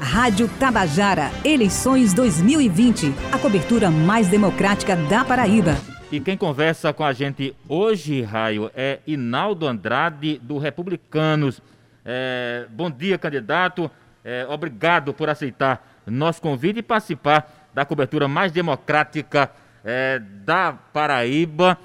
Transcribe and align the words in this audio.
Rádio 0.00 0.48
Tabajara, 0.58 1.30
eleições 1.44 2.14
2020. 2.14 3.12
A 3.30 3.38
cobertura 3.38 3.90
mais 3.90 4.28
democrática 4.28 4.96
da 4.96 5.22
Paraíba. 5.26 5.76
E 6.10 6.18
quem 6.18 6.38
conversa 6.38 6.90
com 6.92 7.04
a 7.04 7.12
gente 7.12 7.54
hoje, 7.68 8.22
Raio, 8.22 8.70
é 8.74 9.00
Inaldo 9.06 9.66
Andrade, 9.66 10.38
do 10.38 10.56
Republicanos. 10.56 11.60
É, 12.02 12.66
bom 12.70 12.90
dia, 12.90 13.18
candidato. 13.18 13.90
É, 14.24 14.46
obrigado 14.48 15.12
por 15.12 15.28
aceitar 15.28 15.86
nosso 16.06 16.40
convite 16.40 16.78
e 16.78 16.82
participar 16.82 17.68
da 17.74 17.84
cobertura 17.84 18.26
mais 18.26 18.50
democrática 18.50 19.50
é, 19.84 20.18
da 20.18 20.72
Paraíba. 20.72 21.78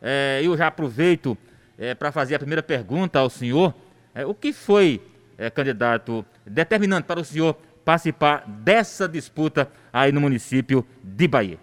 É, 0.00 0.40
eu 0.44 0.54
já 0.58 0.66
aproveito 0.66 1.38
é, 1.78 1.94
para 1.94 2.12
fazer 2.12 2.34
a 2.34 2.38
primeira 2.38 2.62
pergunta 2.62 3.18
ao 3.18 3.30
senhor. 3.30 3.74
É, 4.14 4.26
o 4.26 4.34
que 4.34 4.52
foi, 4.52 5.00
é, 5.42 5.50
candidato, 5.50 6.24
determinante 6.46 7.06
para 7.06 7.18
o 7.18 7.24
senhor 7.24 7.56
participar 7.84 8.44
dessa 8.46 9.08
disputa 9.08 9.68
aí 9.92 10.12
no 10.12 10.20
município 10.20 10.86
de 11.02 11.26
Bahia? 11.26 11.58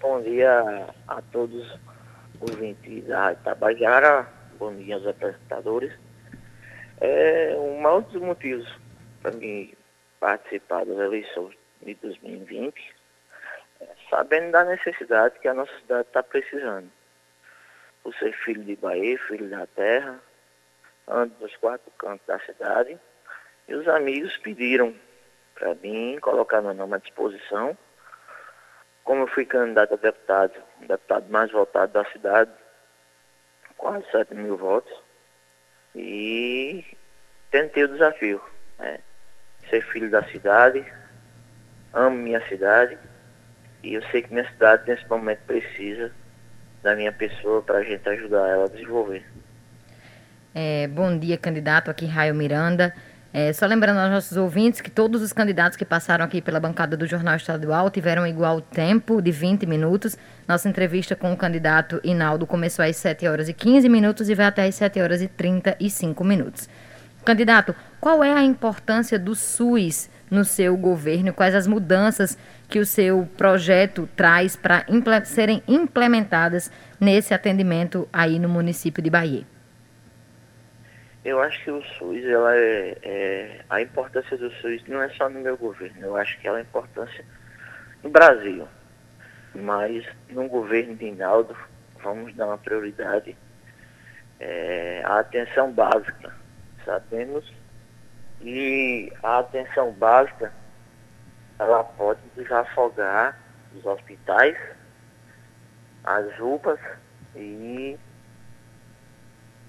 Bom 0.00 0.22
dia 0.22 0.86
a 1.08 1.20
todos 1.32 1.60
os 2.40 2.52
ouvintes 2.52 3.04
da 3.06 3.24
Rádio 3.24 3.42
Tabajara, 3.42 4.28
bom 4.56 4.72
dia 4.76 4.94
aos 4.94 5.06
apresentadores. 5.06 5.92
É 7.00 7.56
um 7.58 7.80
maior 7.80 8.02
dos 8.02 8.22
motivos 8.22 8.68
para 9.20 9.32
mim 9.32 9.72
participar 10.20 10.86
das 10.86 10.96
eleições 10.96 11.56
de 11.82 11.94
2020, 11.94 12.94
é, 13.80 13.88
sabendo 14.08 14.52
da 14.52 14.64
necessidade 14.64 15.40
que 15.40 15.48
a 15.48 15.54
nossa 15.54 15.72
cidade 15.80 16.06
está 16.06 16.22
precisando. 16.22 16.88
Por 18.02 18.14
ser 18.14 18.32
filho 18.44 18.62
de 18.62 18.76
Bahia, 18.76 19.18
filho 19.26 19.48
da 19.50 19.66
terra, 19.66 20.20
ando 21.08 21.34
nos 21.40 21.54
quatro 21.56 21.90
cantos 21.98 22.26
da 22.26 22.38
cidade, 22.40 22.98
e 23.68 23.74
os 23.74 23.86
amigos 23.88 24.36
pediram 24.38 24.94
para 25.54 25.74
mim 25.76 26.18
colocar 26.20 26.60
meu 26.60 26.74
nome 26.74 26.94
à 26.94 26.98
disposição. 26.98 27.76
Como 29.02 29.22
eu 29.22 29.26
fui 29.28 29.44
candidato 29.44 29.94
a 29.94 29.96
deputado, 29.96 30.54
deputado 30.80 31.30
mais 31.30 31.50
votado 31.50 31.92
da 31.92 32.04
cidade, 32.10 32.50
quase 33.76 34.04
7 34.10 34.34
mil 34.34 34.56
votos, 34.56 34.92
e 35.94 36.84
tentei 37.50 37.84
o 37.84 37.88
desafio. 37.88 38.42
Né? 38.78 39.00
Ser 39.70 39.82
filho 39.82 40.10
da 40.10 40.22
cidade, 40.24 40.84
amo 41.92 42.16
minha 42.16 42.46
cidade 42.48 42.98
e 43.82 43.94
eu 43.94 44.02
sei 44.10 44.22
que 44.22 44.32
minha 44.32 44.48
cidade 44.50 44.88
nesse 44.88 45.08
momento 45.08 45.40
precisa 45.46 46.12
da 46.82 46.94
minha 46.96 47.12
pessoa 47.12 47.62
para 47.62 47.78
a 47.78 47.82
gente 47.82 48.06
ajudar 48.08 48.48
ela 48.48 48.64
a 48.64 48.68
desenvolver. 48.68 49.24
É, 50.54 50.86
bom 50.86 51.18
dia, 51.18 51.36
candidato. 51.36 51.90
Aqui 51.90 52.06
Raio 52.06 52.34
Miranda. 52.34 52.94
É, 53.32 53.52
só 53.52 53.66
lembrando 53.66 53.98
aos 53.98 54.10
nossos 54.12 54.36
ouvintes 54.36 54.80
que 54.80 54.88
todos 54.88 55.20
os 55.20 55.32
candidatos 55.32 55.76
que 55.76 55.84
passaram 55.84 56.24
aqui 56.24 56.40
pela 56.40 56.60
bancada 56.60 56.96
do 56.96 57.04
Jornal 57.04 57.34
Estadual 57.34 57.90
tiveram 57.90 58.24
igual 58.24 58.60
tempo 58.60 59.20
de 59.20 59.32
20 59.32 59.66
minutos. 59.66 60.16
Nossa 60.46 60.68
entrevista 60.68 61.16
com 61.16 61.32
o 61.32 61.36
candidato 61.36 62.00
Inaldo 62.04 62.46
começou 62.46 62.84
às 62.84 62.94
7 62.96 63.26
horas 63.26 63.48
e 63.48 63.52
15 63.52 63.88
minutos 63.88 64.28
e 64.28 64.36
vai 64.36 64.46
até 64.46 64.64
às 64.64 64.76
7 64.76 65.00
horas 65.00 65.20
e 65.20 65.26
35 65.26 66.22
minutos. 66.22 66.68
Candidato, 67.24 67.74
qual 68.00 68.22
é 68.22 68.32
a 68.32 68.44
importância 68.44 69.18
do 69.18 69.34
SUS 69.34 70.08
no 70.30 70.44
seu 70.44 70.76
governo? 70.76 71.32
Quais 71.32 71.56
as 71.56 71.66
mudanças 71.66 72.38
que 72.68 72.78
o 72.78 72.86
seu 72.86 73.28
projeto 73.36 74.08
traz 74.14 74.54
para 74.54 74.84
serem 75.24 75.60
implementadas 75.66 76.70
nesse 77.00 77.34
atendimento 77.34 78.08
aí 78.12 78.38
no 78.38 78.48
município 78.48 79.02
de 79.02 79.10
Bahia? 79.10 79.53
Eu 81.24 81.40
acho 81.40 81.64
que 81.64 81.70
o 81.70 81.82
SUS, 81.82 82.22
ela 82.24 82.54
é, 82.54 82.98
é, 83.02 83.64
a 83.70 83.80
importância 83.80 84.36
do 84.36 84.50
SUS 84.56 84.84
não 84.86 85.00
é 85.00 85.08
só 85.10 85.28
no 85.30 85.40
meu 85.40 85.56
governo, 85.56 86.02
eu 86.02 86.16
acho 86.16 86.38
que 86.38 86.46
ela 86.46 86.58
é 86.58 86.62
importância 86.62 87.24
no 88.02 88.10
Brasil. 88.10 88.68
Mas 89.54 90.04
no 90.28 90.46
governo 90.48 90.94
de 90.96 91.06
Inaldo, 91.06 91.56
vamos 92.02 92.34
dar 92.34 92.46
uma 92.48 92.58
prioridade 92.58 93.34
é, 94.38 95.02
à 95.06 95.20
atenção 95.20 95.72
básica. 95.72 96.34
Sabemos 96.84 97.50
que 98.40 99.10
a 99.22 99.38
atenção 99.38 99.92
básica 99.92 100.52
ela 101.58 101.84
pode 101.84 102.20
desafogar 102.36 103.40
os 103.74 103.86
hospitais, 103.86 104.58
as 106.04 106.38
UPAs 106.38 106.80
e 107.34 107.98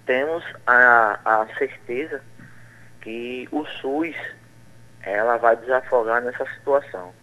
temos 0.06 0.44
a, 0.66 1.20
a 1.24 1.48
certeza 1.58 2.22
que 3.02 3.48
o 3.52 3.66
SUS 3.66 4.16
ela 5.02 5.38
vai 5.38 5.56
desafogar 5.56 6.22
nessa 6.22 6.46
situação. 6.54 7.14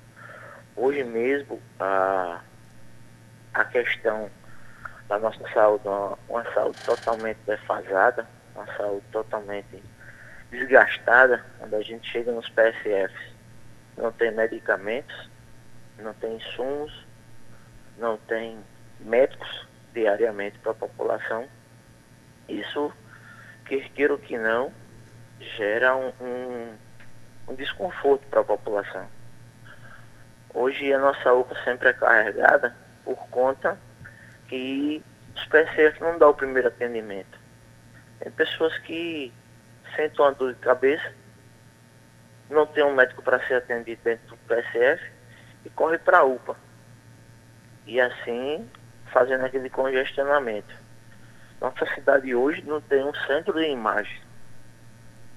Hoje 0.76 1.02
mesmo 1.04 1.60
a, 1.80 2.40
a 3.54 3.64
questão 3.64 4.30
da 5.08 5.18
nossa 5.18 5.46
saúde, 5.52 5.86
uma, 5.86 6.18
uma 6.28 6.44
saúde 6.54 6.78
totalmente 6.84 7.38
defasada, 7.46 8.26
uma 8.54 8.66
saúde 8.76 9.04
totalmente 9.12 9.82
desgastada, 10.50 11.44
quando 11.58 11.74
a 11.74 11.82
gente 11.82 12.08
chega 12.10 12.30
nos 12.30 12.48
PSFs, 12.50 13.32
não 13.96 14.12
tem 14.12 14.30
medicamentos, 14.30 15.30
não 15.98 16.14
tem 16.14 16.36
insumos, 16.36 17.06
não 17.98 18.16
tem 18.16 18.58
médicos 19.00 19.66
diariamente 19.92 20.58
para 20.60 20.72
a 20.72 20.74
população. 20.74 21.46
Isso, 22.48 22.92
quer 23.64 23.88
queira 23.90 24.12
ou 24.12 24.18
que 24.18 24.36
não, 24.36 24.72
gera 25.56 25.96
um, 25.96 26.12
um, 26.20 26.74
um 27.48 27.54
desconforto 27.54 28.26
para 28.28 28.40
a 28.40 28.44
população. 28.44 29.06
Hoje 30.54 30.92
a 30.92 30.98
nossa 30.98 31.32
UPA 31.32 31.56
sempre 31.64 31.88
é 31.88 31.92
carregada 31.92 32.76
por 33.04 33.16
conta 33.28 33.78
que 34.48 35.02
os 35.34 35.44
PSF 35.46 36.00
não 36.00 36.18
dão 36.18 36.30
o 36.30 36.34
primeiro 36.34 36.68
atendimento. 36.68 37.38
Tem 38.20 38.30
pessoas 38.32 38.76
que 38.78 39.32
sentem 39.96 40.20
uma 40.20 40.32
dor 40.32 40.52
de 40.52 40.60
cabeça, 40.60 41.12
não 42.50 42.66
tem 42.66 42.84
um 42.84 42.94
médico 42.94 43.22
para 43.22 43.44
ser 43.46 43.54
atendido 43.54 44.02
dentro 44.04 44.26
do 44.26 44.36
PSF 44.36 45.02
e 45.64 45.70
corre 45.70 45.98
para 45.98 46.18
a 46.18 46.24
UPA. 46.24 46.56
E 47.86 48.00
assim 48.00 48.68
fazendo 49.12 49.44
aquele 49.44 49.68
congestionamento. 49.68 50.81
Nossa 51.62 51.86
cidade 51.94 52.34
hoje 52.34 52.60
não 52.62 52.80
tem 52.80 53.04
um 53.04 53.14
centro 53.14 53.52
de 53.52 53.68
imagem. 53.68 54.20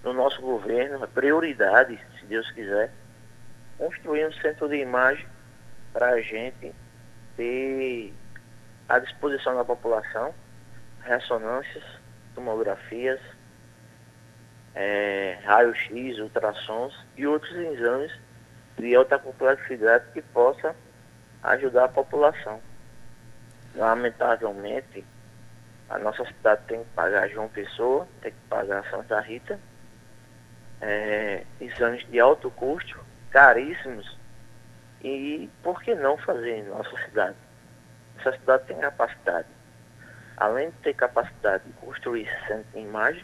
No 0.04 0.12
nosso 0.12 0.42
governo, 0.42 1.04
é 1.04 1.06
prioridade, 1.08 2.04
se 2.20 2.26
Deus 2.26 2.50
quiser, 2.50 2.92
construir 3.78 4.26
um 4.26 4.34
centro 4.34 4.68
de 4.68 4.78
imagem 4.78 5.24
para 5.94 6.10
a 6.14 6.22
gente 6.22 6.74
ter 7.38 8.12
à 8.90 8.98
disposição 8.98 9.56
da 9.56 9.64
população 9.64 10.34
ressonâncias, 11.04 11.84
tomografias, 12.34 13.22
é, 14.74 15.38
raio-x, 15.44 16.18
ultrassons 16.18 17.06
e 17.16 17.28
outros 17.28 17.56
exames 17.56 18.12
de 18.80 18.96
alta 18.96 19.20
complexidade 19.20 20.12
que 20.12 20.24
possa 20.24 20.76
ajudar 21.44 21.84
a 21.84 21.90
população. 21.90 22.60
Lamentavelmente, 23.76 25.06
a 25.90 26.00
nossa 26.00 26.26
cidade 26.26 26.62
tem 26.68 26.84
que 26.84 26.90
pagar 26.92 27.30
João 27.30 27.48
Pessoa, 27.50 28.08
tem 28.22 28.32
que 28.32 28.38
pagar 28.50 28.90
Santa 28.90 29.20
Rita, 29.22 29.60
é, 30.82 31.46
exames 31.62 32.06
de 32.10 32.20
alto 32.20 32.50
custo, 32.52 33.00
caríssimos, 33.30 34.18
e 35.04 35.50
por 35.62 35.82
que 35.84 35.94
não 35.94 36.18
fazer 36.18 36.58
em 36.58 36.64
nossa 36.64 36.98
cidade? 37.06 37.36
Essa 38.20 38.32
cidade 38.38 38.66
tem 38.66 38.80
capacidade. 38.80 39.48
Além 40.38 40.72
de 40.72 40.78
ter 40.78 40.96
capacidade 40.96 41.64
de 41.66 41.74
construir 41.74 42.28
centro 42.48 42.66
de 42.74 42.80
imagem, 42.80 43.24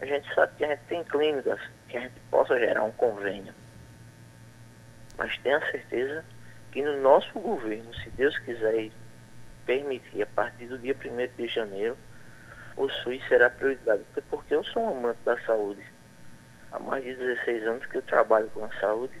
a 0.00 0.06
gente 0.06 0.32
sabe 0.34 0.52
que 0.56 0.64
a 0.64 0.68
gente 0.68 0.84
tem 0.88 1.04
clínicas 1.04 1.60
que 1.88 1.98
a 1.98 2.00
gente 2.00 2.18
possa 2.30 2.58
gerar 2.58 2.82
um 2.82 2.92
convênio. 2.92 3.54
Mas 5.18 5.36
tenha 5.38 5.60
certeza 5.70 6.24
que 6.72 6.82
no 6.82 7.00
nosso 7.02 7.38
governo, 7.38 7.92
se 7.96 8.08
Deus 8.10 8.38
quiser 8.38 8.90
permitir, 9.68 10.22
a 10.22 10.26
partir 10.26 10.64
do 10.64 10.78
dia 10.78 10.96
1 10.96 11.36
de 11.36 11.46
janeiro, 11.46 11.94
o 12.74 12.88
SUS 12.88 13.22
será 13.28 13.50
prioridade. 13.50 14.02
Porque 14.30 14.54
eu 14.54 14.64
sou 14.64 14.82
um 14.82 14.96
amante 14.96 15.18
da 15.26 15.38
saúde. 15.42 15.82
Há 16.72 16.78
mais 16.78 17.04
de 17.04 17.14
16 17.14 17.66
anos 17.66 17.84
que 17.84 17.98
eu 17.98 18.02
trabalho 18.02 18.48
com 18.54 18.64
a 18.64 18.72
saúde 18.80 19.12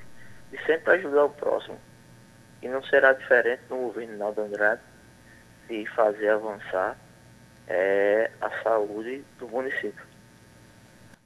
e 0.50 0.58
sempre 0.64 0.94
ajudar 0.94 1.26
o 1.26 1.30
próximo. 1.30 1.78
E 2.62 2.68
não 2.68 2.82
será 2.84 3.12
diferente 3.12 3.60
no 3.68 3.76
governo 3.76 4.16
Naldo 4.16 4.40
Andrade 4.40 4.80
de 5.68 5.84
fazer 5.94 6.30
avançar 6.30 6.96
é, 7.66 8.30
a 8.40 8.50
saúde 8.62 9.22
do 9.38 9.46
município. 9.48 10.08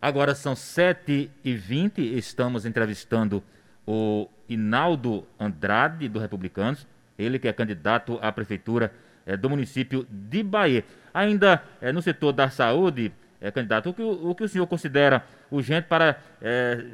Agora 0.00 0.34
são 0.34 0.54
7h20, 0.54 1.98
estamos 1.98 2.66
entrevistando 2.66 3.40
o 3.86 4.28
Inaldo 4.48 5.24
Andrade, 5.38 6.08
do 6.08 6.18
Republicanos, 6.18 6.88
ele 7.16 7.38
que 7.38 7.46
é 7.46 7.52
candidato 7.52 8.18
à 8.20 8.32
prefeitura 8.32 8.92
do 9.36 9.50
município 9.50 10.06
de 10.10 10.42
Bahia. 10.42 10.84
Ainda 11.12 11.62
é, 11.80 11.92
no 11.92 12.02
setor 12.02 12.32
da 12.32 12.48
saúde, 12.48 13.12
é, 13.40 13.50
candidato, 13.50 13.90
o 13.90 13.94
que 13.94 14.02
o, 14.02 14.34
que 14.34 14.44
o 14.44 14.48
senhor 14.48 14.66
considera 14.66 15.24
urgente 15.50 15.88
para 15.88 16.16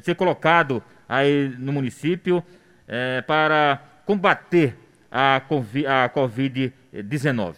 ser 0.03 0.15
colocado 0.15 0.83
aí 1.09 1.55
no 1.59 1.73
município 1.73 2.45
é, 2.87 3.23
para 3.23 3.81
combater 4.05 4.77
a 5.11 5.41
Covid-19? 5.49 7.55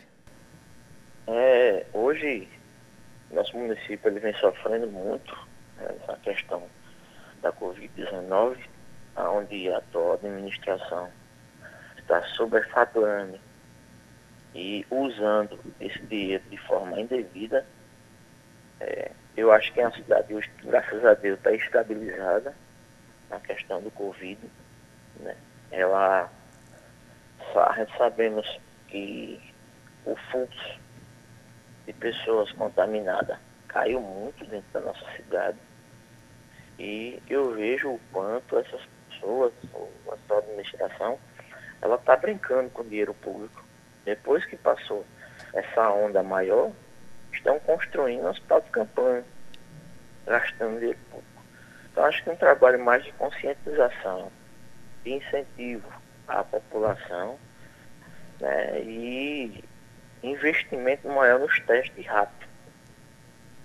É, 1.27 1.87
hoje, 1.93 2.49
nosso 3.31 3.57
município 3.57 4.11
ele 4.11 4.21
vem 4.21 4.35
sofrendo 4.35 4.87
muito 4.89 5.35
né, 5.77 5.89
essa 6.03 6.17
questão 6.19 6.63
da 7.43 7.53
Covid-19, 7.53 8.59
onde 9.17 9.69
a 9.71 9.79
atual 9.79 10.15
administração 10.15 11.09
está 11.99 12.23
sobrefaturando 12.35 13.39
e 14.55 14.85
usando 14.91 15.59
esse 15.81 16.01
dinheiro 16.07 16.43
de 16.51 16.57
forma 16.59 17.01
indevida. 17.01 17.67
É, 18.81 19.11
eu 19.37 19.53
acho 19.53 19.73
que 19.73 19.81
a 19.81 19.91
cidade 19.93 20.35
hoje, 20.35 20.51
graças 20.65 21.05
a 21.05 21.15
Deus, 21.15 21.39
está 21.39 21.53
estabilizada 21.53 22.55
na 23.29 23.39
questão 23.41 23.81
do 23.81 23.91
Covid. 23.91 24.41
Né? 25.21 25.37
Ela 25.71 26.31
sabemos 27.97 28.61
que 28.89 29.41
o 30.05 30.17
fluxo 30.31 30.81
de 31.87 31.93
pessoas 31.93 32.51
contaminadas 32.53 33.39
caiu 33.69 34.01
muito 34.01 34.45
dentro 34.47 34.69
da 34.73 34.81
nossa 34.81 35.05
cidade. 35.17 35.59
E 36.79 37.23
eu 37.29 37.55
vejo 37.55 37.91
o 37.91 38.01
quanto 38.13 38.59
essas 38.59 38.81
pessoas, 39.09 39.53
ou 39.73 39.93
a 40.11 40.17
sua 40.27 40.39
administração, 40.39 41.19
ela 41.81 41.97
está 41.97 42.17
brincando 42.17 42.71
com 42.71 42.83
o 42.83 42.89
dinheiro 42.89 43.15
público. 43.15 43.65
Depois 44.05 44.45
que 44.45 44.57
passou 44.57 45.05
essa 45.53 45.91
onda 45.91 46.23
maior, 46.23 46.73
estão 47.33 47.59
construindo 47.61 48.23
um 48.23 48.29
hospital 48.29 48.61
de 48.61 48.71
campanha, 48.71 49.25
gastando 50.27 50.79
dinheiro 50.79 50.99
público. 51.11 51.43
Então 51.91 52.05
acho 52.05 52.23
que 52.23 52.31
um 52.31 52.37
trabalho 52.37 52.83
mais 52.83 53.05
de 53.05 53.13
conscientização, 53.13 54.31
de 55.05 55.13
incentivo 55.13 55.89
à 56.29 56.45
população, 56.45 57.39
né, 58.41 58.81
e 58.81 59.65
investimento 60.23 61.09
maior 61.09 61.41
nos 61.41 61.59
testes 61.61 62.07
rápidos. 62.07 62.49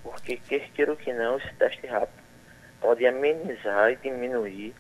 Porque, 0.04 0.38
quer 0.38 0.70
queira 0.72 0.92
ou 0.92 0.98
que 0.98 1.12
não, 1.14 1.38
esse 1.38 1.54
teste 1.56 1.86
rápido 1.88 2.24
pode 2.80 3.06
amenizar 3.08 3.92
e 3.92 3.96
diminuir 3.96 4.76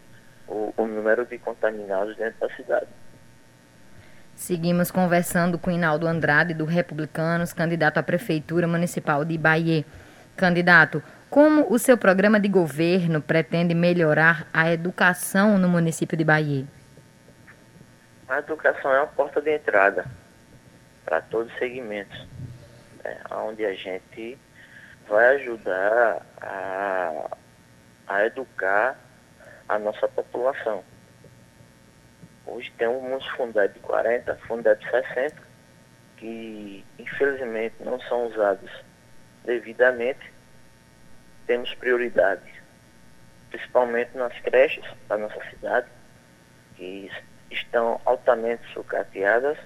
o, 0.48 0.74
o 0.78 0.86
número 0.86 1.26
de 1.26 1.40
contaminados 1.40 2.16
dentro 2.16 2.40
da 2.40 2.56
cidade. 2.56 2.88
Seguimos 4.46 4.92
conversando 4.92 5.58
com 5.58 5.72
Inaldo 5.72 6.06
Andrade, 6.06 6.54
do 6.54 6.66
Republicanos, 6.66 7.52
candidato 7.52 7.98
à 7.98 8.04
Prefeitura 8.04 8.68
Municipal 8.68 9.26
de 9.26 9.40
Bahia. 9.40 9.84
Candidato, 10.38 11.02
como 11.32 11.66
o 11.74 11.80
seu 11.80 11.98
programa 11.98 12.40
de 12.40 12.48
governo 12.48 13.20
pretende 13.24 13.74
melhorar 13.74 14.48
a 14.54 14.72
educação 14.72 15.58
no 15.58 15.68
município 15.68 16.16
de 16.16 16.24
Bahia? 16.24 16.64
A 18.30 18.38
educação 18.38 18.94
é 18.94 19.00
uma 19.00 19.08
porta 19.08 19.42
de 19.42 19.52
entrada 19.52 20.06
para 21.04 21.22
todos 21.22 21.52
os 21.52 21.58
segmentos, 21.58 22.28
né, 23.04 23.18
onde 23.32 23.66
a 23.66 23.74
gente 23.74 24.38
vai 25.10 25.38
ajudar 25.38 26.22
a, 26.40 27.32
a 28.08 28.26
educar 28.28 28.96
a 29.68 29.80
nossa 29.80 30.08
população. 30.08 30.84
Hoje 32.48 32.72
temos 32.78 33.26
Fundeb 33.30 33.74
de 33.74 33.80
40, 33.80 34.36
Fundeb 34.48 34.80
de 34.80 34.90
60, 34.90 35.36
que 36.18 36.86
infelizmente 37.00 37.76
não 37.80 38.00
são 38.02 38.28
usados 38.28 38.72
devidamente. 39.44 40.32
Temos 41.48 41.74
prioridade, 41.76 42.42
principalmente 43.50 44.16
nas 44.18 44.38
creches 44.40 44.86
da 45.08 45.18
nossa 45.18 45.40
cidade, 45.50 45.88
que 46.76 47.12
estão 47.52 48.02
altamente 48.06 48.64
sucateadas 48.74 49.58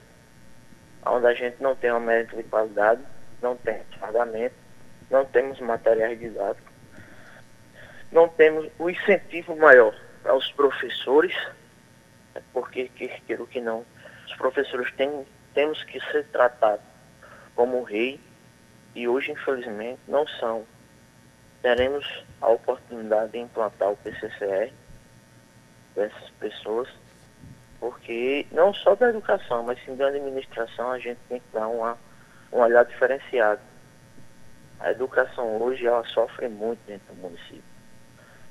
onde 1.06 1.28
a 1.28 1.34
gente 1.34 1.62
não 1.62 1.76
tem 1.76 1.92
uma 1.92 2.00
médica 2.00 2.38
de 2.38 2.44
qualidade, 2.44 3.02
não 3.42 3.56
tem 3.56 3.82
pagamento, 4.00 4.56
não 5.10 5.26
temos 5.26 5.60
materiais 5.60 6.20
didáticos, 6.20 6.72
não 8.12 8.28
temos 8.28 8.70
o 8.78 8.90
incentivo 8.90 9.56
maior 9.56 9.96
para 10.24 10.36
os 10.36 10.52
professores, 10.52 11.36
porque, 12.54 12.90
quer 12.90 13.20
queira 13.22 13.46
que 13.46 13.62
não, 13.62 13.86
os 14.26 14.36
professores 14.36 14.92
têm, 14.96 15.26
temos 15.54 15.84
que 15.84 16.00
ser 16.12 16.26
tratados 16.28 16.86
como 17.56 17.84
rei 17.84 18.20
e 18.96 19.08
hoje, 19.08 19.32
infelizmente, 19.32 20.00
não 20.08 20.28
são. 20.28 20.66
Teremos 21.62 22.06
a 22.42 22.50
oportunidade 22.50 23.34
de 23.34 23.40
implantar 23.40 23.92
o 23.92 23.98
PCCR 23.98 24.72
dessas 25.96 26.30
pessoas 26.40 26.90
porque 27.80 28.46
não 28.52 28.74
só 28.74 28.94
da 28.96 29.10
educação, 29.10 29.64
mas 29.64 29.82
sim 29.84 29.96
da 29.96 30.08
administração, 30.08 30.92
a 30.92 31.00
gente 31.00 31.20
tem 31.30 31.40
que 31.40 31.48
dar 31.54 31.68
uma, 31.68 31.98
um 32.52 32.58
olhar 32.58 32.84
diferenciado. 32.84 33.62
A 34.80 34.92
educação 34.92 35.62
hoje 35.62 35.86
ela 35.86 36.04
sofre 36.06 36.50
muito 36.50 36.80
dentro 36.86 37.14
do 37.14 37.22
município, 37.22 37.64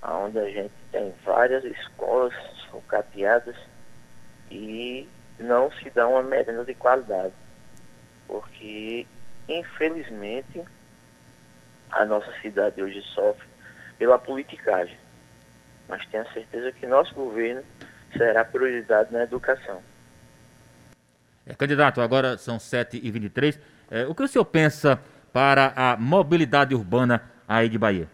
onde 0.02 0.38
a 0.38 0.50
gente 0.50 0.72
tem 0.90 1.14
várias 1.24 1.64
escolas 1.64 2.34
sucateadas 2.70 3.56
e 4.50 5.08
não 5.38 5.70
se 5.72 5.90
dá 5.90 6.06
uma 6.06 6.22
merenda 6.22 6.64
de 6.64 6.74
qualidade. 6.74 7.32
Porque, 8.26 9.06
infelizmente, 9.48 10.62
a 11.90 12.04
nossa 12.04 12.32
cidade 12.40 12.82
hoje 12.82 13.00
sofre 13.14 13.46
pela 13.98 14.18
politicagem. 14.18 14.98
Mas 15.88 16.06
tenho 16.06 16.22
a 16.22 16.32
certeza 16.32 16.72
que 16.72 16.86
nosso 16.86 17.14
governo 17.14 17.62
será 18.16 18.44
prioridade 18.44 19.12
na 19.12 19.22
educação. 19.22 19.82
É, 21.46 21.54
candidato, 21.54 22.00
agora 22.00 22.36
são 22.36 22.58
7h23. 22.58 23.58
É, 23.90 24.06
o 24.06 24.14
que 24.14 24.22
o 24.22 24.28
senhor 24.28 24.44
pensa 24.44 25.00
para 25.32 25.72
a 25.74 25.96
mobilidade 25.96 26.74
urbana 26.74 27.22
aí 27.46 27.68
de 27.68 27.78
Bahia? 27.78 28.08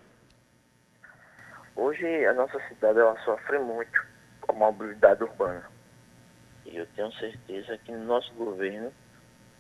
Hoje 1.75 2.25
a 2.27 2.33
nossa 2.33 2.61
cidade 2.69 3.01
ela 3.01 3.19
sofre 3.25 3.59
muito 3.59 4.07
com 4.41 4.53
a 4.53 4.55
mobilidade 4.55 5.25
urbana. 5.25 5.74
E 6.75 6.77
eu 6.77 6.87
tenho 6.97 7.13
certeza 7.13 7.79
que 7.79 7.93
no 7.93 8.05
nosso 8.05 8.35
governo 8.35 8.93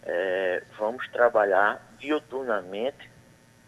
é, 0.02 0.64
vamos 0.76 1.06
trabalhar 1.10 1.80
diuturnamente, 1.96 3.08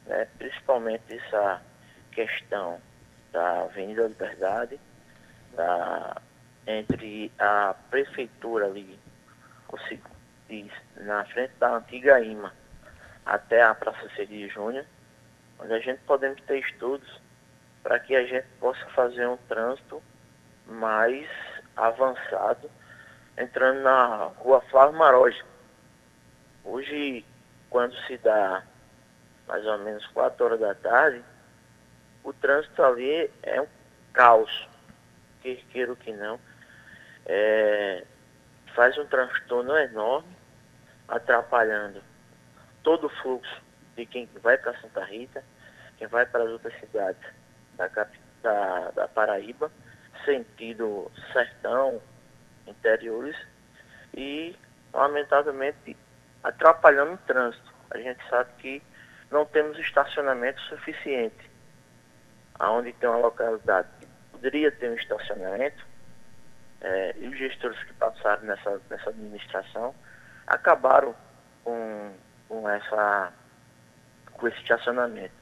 né, 0.04 0.26
principalmente 0.36 1.14
essa 1.14 1.62
questão 2.10 2.80
da 3.30 3.62
Avenida 3.62 4.08
Liberdade, 4.08 4.80
da 5.54 6.20
entre 6.66 7.30
a 7.38 7.76
prefeitura 7.88 8.66
ali, 8.66 8.98
na 10.96 11.24
frente 11.26 11.52
da 11.60 11.76
antiga 11.76 12.20
IMA, 12.20 12.52
até 13.24 13.62
a 13.62 13.76
Praça 13.76 14.10
Ceri 14.16 14.48
Júnior, 14.48 14.84
onde 15.60 15.72
a 15.72 15.78
gente 15.78 16.00
podemos 16.00 16.42
ter 16.42 16.58
estudos 16.58 17.22
para 17.84 18.00
que 18.00 18.16
a 18.16 18.26
gente 18.26 18.48
possa 18.58 18.84
fazer 18.86 19.28
um 19.28 19.36
trânsito 19.48 20.02
mais 20.66 21.28
avançado, 21.76 22.68
entrando 23.36 23.82
na 23.82 24.26
rua 24.38 24.60
Flávio 24.70 24.98
Maroja. 24.98 25.44
Hoje, 26.64 27.24
quando 27.70 27.94
se 28.06 28.16
dá 28.18 28.62
mais 29.46 29.64
ou 29.66 29.78
menos 29.78 30.06
4 30.08 30.44
horas 30.44 30.60
da 30.60 30.74
tarde, 30.74 31.22
o 32.24 32.32
trânsito 32.32 32.82
ali 32.82 33.30
é 33.42 33.60
um 33.60 33.66
caos, 34.12 34.68
quer 35.42 35.56
queira 35.70 35.94
que 35.94 36.12
não 36.12 36.40
é, 37.26 38.04
faz 38.74 38.96
um 38.96 39.06
transtorno 39.06 39.76
enorme, 39.76 40.28
atrapalhando 41.08 42.02
todo 42.82 43.06
o 43.06 43.10
fluxo 43.20 43.62
de 43.96 44.06
quem 44.06 44.28
vai 44.42 44.56
para 44.56 44.78
Santa 44.80 45.04
Rita, 45.04 45.42
quem 45.98 46.06
vai 46.06 46.24
para 46.24 46.44
as 46.44 46.50
outras 46.50 46.78
cidades 46.78 47.22
da, 47.74 47.88
da, 48.42 48.90
da 48.90 49.08
Paraíba, 49.08 49.70
sentido 50.24 51.10
sertão, 51.32 52.00
interiores, 52.66 53.36
e, 54.14 54.56
lamentavelmente, 54.92 55.96
atrapalhando 56.42 57.14
o 57.14 57.18
trânsito. 57.18 57.74
A 57.90 57.98
gente 57.98 58.26
sabe 58.28 58.50
que 58.58 58.82
não 59.30 59.44
temos 59.44 59.78
estacionamento 59.78 60.60
suficiente. 60.62 61.50
Aonde 62.58 62.92
tem 62.94 63.08
uma 63.08 63.18
localidade 63.18 63.88
que 64.00 64.06
poderia 64.32 64.70
ter 64.72 64.90
um 64.90 64.94
estacionamento, 64.94 65.84
é, 66.80 67.14
e 67.18 67.28
os 67.28 67.38
gestores 67.38 67.82
que 67.84 67.92
passaram 67.94 68.42
nessa, 68.42 68.80
nessa 68.90 69.10
administração 69.10 69.94
acabaram 70.46 71.14
com, 71.64 72.12
com, 72.48 72.68
essa, 72.68 73.32
com 74.32 74.48
esse 74.48 74.58
estacionamento. 74.58 75.34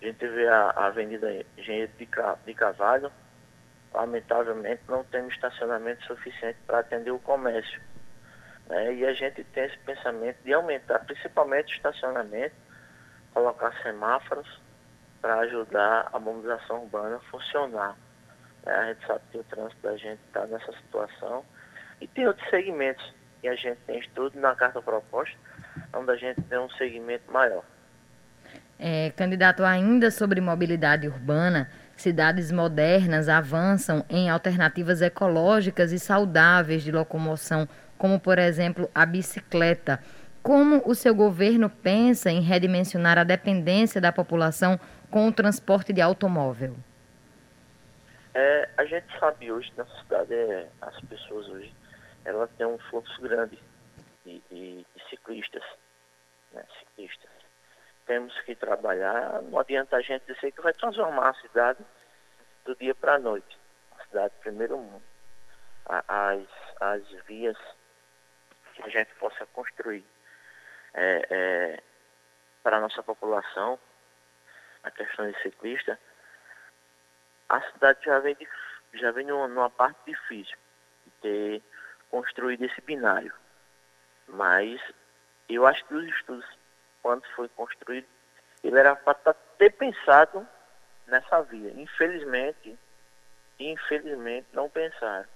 A 0.00 0.04
gente 0.04 0.26
vê 0.26 0.46
a, 0.48 0.70
a 0.70 0.86
Avenida 0.86 1.44
Engenheiro 1.56 1.90
de, 1.96 2.06
de 2.46 2.54
Cavalho, 2.54 3.10
lamentavelmente 3.94 4.82
não 4.88 5.04
tem 5.04 5.26
estacionamento 5.28 6.04
suficiente 6.04 6.58
para 6.66 6.80
atender 6.80 7.12
o 7.12 7.18
comércio. 7.18 7.80
Né? 8.68 8.94
E 8.94 9.06
a 9.06 9.12
gente 9.14 9.44
tem 9.44 9.64
esse 9.64 9.78
pensamento 9.78 10.36
de 10.44 10.52
aumentar 10.52 10.98
principalmente 11.00 11.72
o 11.72 11.76
estacionamento, 11.76 12.54
colocar 13.32 13.72
semáforos 13.82 14.60
para 15.20 15.38
ajudar 15.40 16.08
a 16.12 16.18
mobilização 16.18 16.82
urbana 16.82 17.16
a 17.16 17.20
funcionar 17.30 17.96
É, 18.66 18.70
a 18.70 18.86
gente 18.86 19.06
sabe 19.06 19.20
que 19.30 19.38
o 19.38 19.44
trânsito 19.44 19.82
da 19.82 19.96
gente 19.96 20.20
está 20.26 20.46
nessa 20.46 20.72
situação. 20.72 21.44
E 22.00 22.08
tem 22.08 22.26
outros 22.26 22.48
segmentos 22.48 23.14
que 23.40 23.48
a 23.48 23.54
gente 23.54 23.78
tem 23.86 23.98
estudo 23.98 24.40
na 24.40 24.54
carta 24.54 24.80
proposta, 24.80 25.36
onde 25.92 26.10
a 26.10 26.16
gente 26.16 26.40
tem 26.42 26.58
um 26.58 26.70
segmento 26.70 27.30
maior. 27.30 27.62
É, 28.78 29.10
candidato, 29.10 29.62
ainda 29.62 30.10
sobre 30.10 30.40
mobilidade 30.40 31.06
urbana, 31.06 31.70
cidades 31.96 32.50
modernas 32.50 33.28
avançam 33.28 34.04
em 34.08 34.28
alternativas 34.28 35.00
ecológicas 35.02 35.92
e 35.92 35.98
saudáveis 35.98 36.82
de 36.82 36.92
locomoção, 36.92 37.68
como 37.96 38.18
por 38.18 38.38
exemplo 38.38 38.90
a 38.94 39.06
bicicleta. 39.06 40.00
Como 40.42 40.82
o 40.84 40.94
seu 40.94 41.14
governo 41.14 41.70
pensa 41.70 42.30
em 42.30 42.40
redimensionar 42.40 43.18
a 43.18 43.24
dependência 43.24 44.00
da 44.00 44.12
população 44.12 44.78
com 45.10 45.26
o 45.26 45.32
transporte 45.32 45.92
de 45.92 46.02
automóvel? 46.02 46.76
É, 48.34 48.68
a 48.76 48.84
gente 48.84 49.06
sabe 49.18 49.50
hoje 49.50 49.72
na 49.76 49.86
cidade, 49.86 50.34
é, 50.34 50.68
as 50.82 51.00
pessoas 51.02 51.48
hoje, 51.48 51.72
ela 52.24 52.48
tem 52.58 52.66
um 52.66 52.78
fluxo 52.90 53.22
grande 53.22 53.58
de, 54.26 54.42
de, 54.50 54.78
de 54.78 55.08
ciclistas, 55.08 55.62
né, 56.52 56.64
ciclistas. 56.80 57.33
Temos 58.06 58.38
que 58.42 58.54
trabalhar, 58.54 59.40
não 59.42 59.58
adianta 59.58 59.96
a 59.96 60.00
gente 60.00 60.32
dizer 60.32 60.52
que 60.52 60.60
vai 60.60 60.72
transformar 60.72 61.30
a 61.30 61.34
cidade 61.34 61.84
do 62.64 62.76
dia 62.76 62.94
para 62.94 63.14
a 63.14 63.18
noite. 63.18 63.58
A 63.98 64.04
cidade 64.04 64.34
primeiro 64.40 64.76
mundo. 64.76 65.02
As, 65.86 66.46
as 66.80 67.08
vias 67.26 67.56
que 68.74 68.82
a 68.82 68.88
gente 68.88 69.14
possa 69.14 69.46
construir 69.46 70.04
é, 70.94 71.26
é, 71.30 71.82
para 72.62 72.78
a 72.78 72.80
nossa 72.80 73.02
população, 73.02 73.78
a 74.82 74.90
questão 74.90 75.30
de 75.30 75.40
ciclista, 75.42 75.98
a 77.48 77.60
cidade 77.72 78.04
já 78.04 78.18
vem, 78.20 78.34
de, 78.34 78.48
já 78.94 79.10
vem 79.10 79.26
numa, 79.26 79.48
numa 79.48 79.70
parte 79.70 79.98
difícil 80.06 80.56
de 81.04 81.10
ter 81.20 81.62
construído 82.10 82.64
esse 82.64 82.80
binário. 82.80 83.32
Mas 84.26 84.80
eu 85.48 85.66
acho 85.66 85.84
que 85.86 85.94
os 85.94 86.06
estudos, 86.06 86.46
quando 87.04 87.22
foi 87.36 87.50
construído, 87.50 88.06
ele 88.64 88.78
era 88.78 88.96
para 88.96 89.34
ter 89.58 89.70
pensado 89.72 90.48
nessa 91.06 91.42
via. 91.42 91.70
Infelizmente, 91.76 92.78
infelizmente 93.60 94.46
não 94.54 94.70
pensaram. 94.70 95.28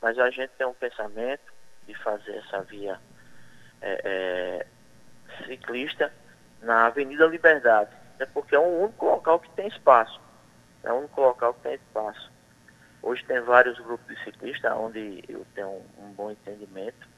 Mas 0.00 0.16
a 0.16 0.30
gente 0.30 0.50
tem 0.50 0.64
um 0.64 0.74
pensamento 0.74 1.52
de 1.88 1.94
fazer 1.96 2.36
essa 2.36 2.62
via 2.62 3.00
é, 3.82 4.00
é, 4.04 4.66
ciclista 5.44 6.12
na 6.62 6.86
Avenida 6.86 7.26
Liberdade, 7.26 7.90
é 8.20 8.26
porque 8.26 8.54
é 8.54 8.58
o 8.60 8.84
único 8.84 9.06
local 9.06 9.40
que 9.40 9.50
tem 9.50 9.66
espaço. 9.66 10.20
É 10.84 10.92
o 10.92 10.98
único 10.98 11.20
local 11.20 11.52
que 11.54 11.62
tem 11.62 11.74
espaço. 11.74 12.30
Hoje 13.02 13.24
tem 13.24 13.40
vários 13.40 13.76
grupos 13.80 14.06
de 14.06 14.22
ciclistas 14.22 14.72
onde 14.72 15.24
eu 15.28 15.44
tenho 15.52 15.68
um, 15.68 16.04
um 16.04 16.12
bom 16.12 16.30
entendimento 16.30 17.08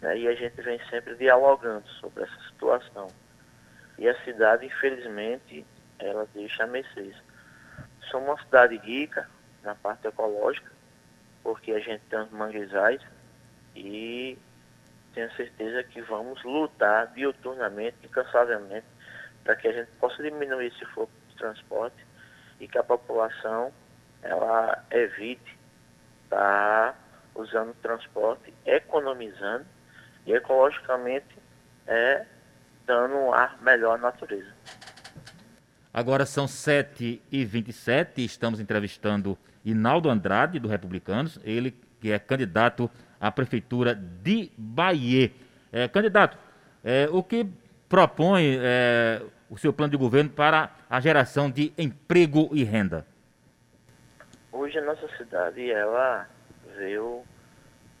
né, 0.00 0.16
e 0.16 0.28
a 0.28 0.34
gente 0.34 0.60
vem 0.62 0.80
sempre 0.88 1.16
dialogando 1.16 1.88
sobre 2.00 2.22
essa 2.22 2.40
situação. 2.48 3.08
E 3.98 4.08
a 4.08 4.24
cidade, 4.24 4.66
infelizmente, 4.66 5.64
ela 5.98 6.26
deixa 6.34 6.64
a 6.64 6.66
mercê. 6.66 7.14
Somos 8.10 8.28
uma 8.28 8.42
cidade 8.42 8.76
rica 8.78 9.28
na 9.62 9.74
parte 9.74 10.06
ecológica, 10.06 10.70
porque 11.42 11.72
a 11.72 11.80
gente 11.80 12.02
tem 12.08 12.18
os 12.20 12.30
manguezais 12.30 13.00
e 13.74 14.38
tenho 15.14 15.30
certeza 15.32 15.82
que 15.84 16.00
vamos 16.02 16.42
lutar 16.42 17.08
diuturnamente, 17.08 17.96
incansavelmente, 18.04 18.86
para 19.44 19.56
que 19.56 19.68
a 19.68 19.72
gente 19.72 19.90
possa 19.92 20.22
diminuir 20.22 20.66
esse 20.66 20.84
fluxo 20.86 21.12
de 21.28 21.36
transporte 21.36 22.06
e 22.60 22.68
que 22.68 22.78
a 22.78 22.82
população 22.82 23.72
ela 24.22 24.84
evite 24.90 25.58
estar 26.24 26.92
tá 26.92 26.98
usando 27.34 27.74
transporte, 27.82 28.54
economizando 28.64 29.66
e 30.26 30.32
ecologicamente 30.32 31.36
é 31.86 32.24
dando 32.86 33.14
um 33.14 33.32
ar 33.32 33.60
melhor 33.62 33.94
à 33.94 33.98
natureza. 33.98 34.52
Agora 35.92 36.24
são 36.24 36.46
7h27, 36.46 38.18
estamos 38.18 38.60
entrevistando 38.60 39.36
Inaldo 39.64 40.08
Andrade, 40.08 40.58
do 40.58 40.68
Republicanos, 40.68 41.38
ele 41.44 41.74
que 42.00 42.10
é 42.10 42.18
candidato 42.18 42.90
à 43.20 43.30
Prefeitura 43.30 43.94
de 43.94 44.50
Bahia. 44.56 45.30
É, 45.72 45.86
candidato, 45.86 46.36
é, 46.82 47.08
o 47.10 47.22
que 47.22 47.46
propõe 47.88 48.58
é, 48.60 49.22
o 49.48 49.56
seu 49.56 49.72
plano 49.72 49.90
de 49.90 49.96
governo 49.96 50.30
para 50.30 50.70
a 50.88 50.98
geração 50.98 51.50
de 51.50 51.72
emprego 51.76 52.48
e 52.52 52.64
renda? 52.64 53.06
Hoje 54.50 54.78
a 54.78 54.82
nossa 54.82 55.06
cidade 55.16 55.70
ela 55.70 56.26
veio 56.76 57.22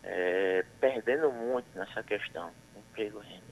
é, 0.02 0.64
perdendo 0.80 1.30
muito 1.30 1.66
nessa 1.74 2.02
questão, 2.02 2.50
emprego 2.76 3.22
e 3.22 3.26
renda. 3.34 3.51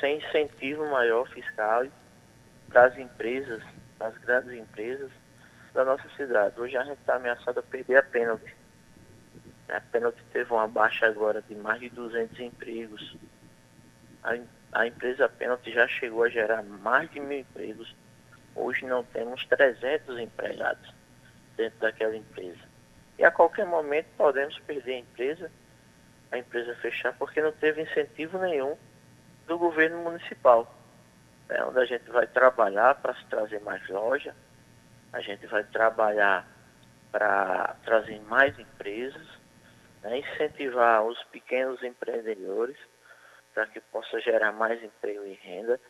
Sem 0.00 0.18
incentivo 0.18 0.86
maior 0.86 1.28
fiscal 1.28 1.86
para 2.68 2.86
as 2.86 2.98
empresas, 2.98 3.62
as 4.00 4.16
grandes 4.18 4.52
empresas 4.52 5.10
da 5.74 5.84
nossa 5.84 6.08
cidade. 6.16 6.58
Hoje 6.58 6.76
a 6.76 6.84
gente 6.84 6.98
está 6.98 7.16
ameaçado 7.16 7.60
a 7.60 7.62
perder 7.62 7.96
a 7.96 8.02
pênalti. 8.02 8.56
A 9.68 9.80
pênalti 9.80 10.22
teve 10.32 10.52
uma 10.52 10.66
baixa 10.66 11.06
agora 11.06 11.42
de 11.42 11.54
mais 11.54 11.80
de 11.80 11.90
200 11.90 12.40
empregos. 12.40 13.16
A 14.24 14.36
a 14.72 14.86
empresa 14.86 15.28
Pênalti 15.28 15.72
já 15.72 15.86
chegou 15.88 16.22
a 16.22 16.28
gerar 16.28 16.62
mais 16.62 17.10
de 17.10 17.18
mil 17.18 17.40
empregos. 17.40 17.94
Hoje 18.54 18.86
não 18.86 19.02
temos 19.02 19.44
300 19.46 20.18
empregados 20.18 20.94
dentro 21.56 21.78
daquela 21.80 22.16
empresa. 22.16 22.60
E 23.18 23.24
a 23.24 23.30
qualquer 23.30 23.66
momento 23.66 24.06
podemos 24.16 24.58
perder 24.60 24.94
a 24.94 24.98
empresa, 24.98 25.50
a 26.30 26.38
empresa 26.38 26.74
fechar, 26.76 27.12
porque 27.18 27.42
não 27.42 27.52
teve 27.52 27.82
incentivo 27.82 28.38
nenhum 28.38 28.76
do 29.50 29.58
governo 29.58 29.98
municipal. 30.04 30.72
É 31.48 31.64
onde 31.64 31.80
a 31.80 31.84
gente 31.84 32.08
vai 32.08 32.24
trabalhar 32.28 32.94
para 32.94 33.14
se 33.16 33.24
trazer 33.26 33.60
mais 33.62 33.86
loja, 33.88 34.32
a 35.12 35.20
gente 35.20 35.44
vai 35.48 35.64
trabalhar 35.64 36.46
para 37.10 37.74
trazer 37.84 38.20
mais 38.22 38.56
empresas, 38.56 39.26
né, 40.02 40.18
incentivar 40.18 41.02
os 41.04 41.20
pequenos 41.24 41.82
empreendedores 41.82 42.76
para 43.52 43.66
que 43.66 43.80
possa 43.80 44.20
gerar 44.20 44.52
mais 44.52 44.80
emprego 44.84 45.26
e 45.26 45.34
renda. 45.34 45.80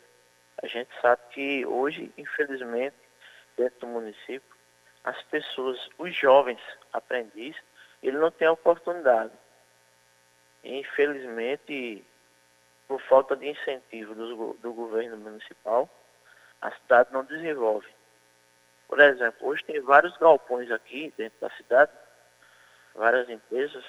A 0.63 0.67
gente 0.67 0.89
sabe 1.03 1.21
que 1.31 1.67
hoje, 1.67 2.11
infelizmente, 2.17 2.97
dentro 3.59 3.81
do 3.81 3.87
município, 3.89 4.57
as 5.05 5.23
pessoas, 5.25 5.79
os 5.99 6.17
jovens 6.17 6.61
aprendizes, 6.95 7.61
ele 8.03 8.17
não 8.17 8.31
tem 8.31 8.49
oportunidade. 8.49 9.33
Infelizmente, 10.65 12.03
por 12.91 13.01
falta 13.03 13.37
de 13.37 13.49
incentivo 13.49 14.17
do, 14.17 14.55
do 14.55 14.73
governo 14.73 15.17
municipal, 15.17 15.89
a 16.61 16.73
cidade 16.73 17.13
não 17.13 17.25
desenvolve. 17.25 17.87
Por 18.89 18.99
exemplo, 18.99 19.47
hoje 19.47 19.63
tem 19.63 19.81
vários 19.81 20.17
galpões 20.17 20.69
aqui 20.73 21.15
dentro 21.17 21.39
da 21.41 21.51
cidade, 21.51 21.93
várias 22.93 23.29
empresas 23.29 23.85